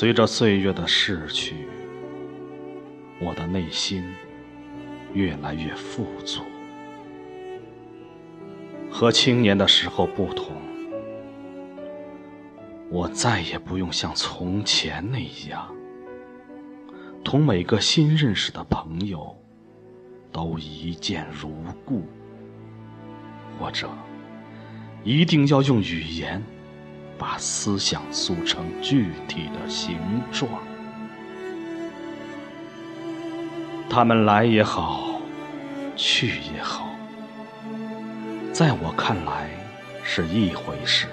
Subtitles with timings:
[0.00, 1.66] 随着岁月的逝去，
[3.20, 4.04] 我的内心
[5.12, 6.42] 越来越富足。
[8.88, 10.54] 和青年的时候不同，
[12.88, 15.18] 我再也不用像从前那
[15.50, 15.68] 样，
[17.24, 19.36] 同每个新认识的朋友
[20.30, 21.52] 都一见如
[21.84, 22.04] 故，
[23.58, 23.90] 或者
[25.02, 26.40] 一定要用语言。
[27.18, 29.98] 把思想塑成具体的形
[30.30, 30.48] 状，
[33.90, 35.20] 他们来也好，
[35.96, 36.88] 去也好，
[38.52, 39.50] 在我看来
[40.04, 41.08] 是一回事。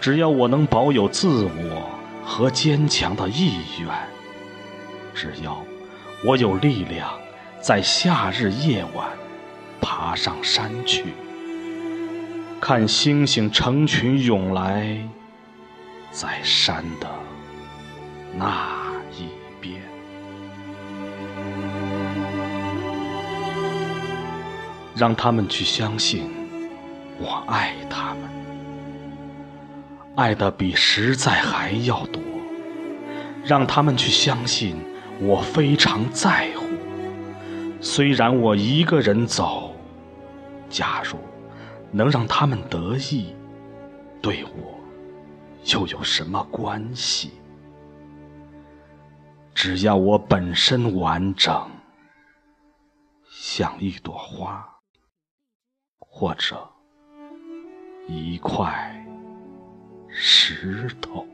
[0.00, 1.90] 只要我能保有自我
[2.24, 3.88] 和坚强的意愿，
[5.14, 5.62] 只要
[6.24, 7.10] 我有力量
[7.60, 9.08] 在夏日夜晚
[9.80, 11.12] 爬上山去。
[12.68, 14.94] 看星星成群涌来，
[16.10, 17.08] 在山的
[18.36, 19.80] 那一边。
[24.94, 26.30] 让他们去相信，
[27.18, 28.28] 我爱他们，
[30.16, 32.22] 爱的比实在还要多。
[33.46, 34.76] 让他们去相信，
[35.22, 36.66] 我非常在乎。
[37.80, 39.74] 虽然我一个人走，
[40.68, 41.16] 假如。
[41.90, 43.34] 能让他们得意，
[44.20, 44.78] 对我
[45.72, 47.32] 又有什么关系？
[49.54, 51.68] 只要我本身完整，
[53.28, 54.64] 像一朵花，
[55.98, 56.68] 或者
[58.06, 59.04] 一块
[60.08, 61.26] 石头。